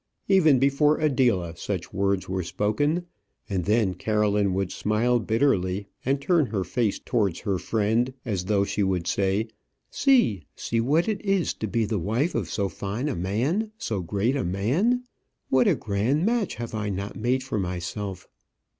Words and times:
Even 0.27 0.57
before 0.57 0.97
Adela 0.97 1.55
such 1.55 1.93
words 1.93 2.27
were 2.27 2.41
spoken, 2.41 3.05
and 3.47 3.65
then 3.65 3.93
Caroline 3.93 4.55
would 4.55 4.71
smile 4.71 5.19
bitterly, 5.19 5.89
and 6.03 6.19
turn 6.19 6.47
her 6.47 6.63
face 6.63 6.97
towards 6.97 7.41
her 7.41 7.59
friend, 7.59 8.11
as 8.25 8.45
though 8.45 8.63
she 8.63 8.81
would 8.81 9.05
say, 9.05 9.47
"See, 9.91 10.41
see 10.55 10.81
what 10.81 11.07
it 11.07 11.23
is 11.23 11.53
to 11.53 11.67
be 11.67 11.85
the 11.85 11.99
wife 11.99 12.33
of 12.33 12.49
so 12.49 12.67
fine 12.67 13.09
a 13.09 13.15
man, 13.15 13.71
so 13.77 14.01
great 14.01 14.35
a 14.35 14.43
man! 14.43 15.03
What 15.51 15.67
a 15.67 15.75
grand 15.75 16.25
match 16.25 16.55
have 16.55 16.73
I 16.73 16.89
not 16.89 17.15
made 17.15 17.43
for 17.43 17.59
myself!" 17.59 18.27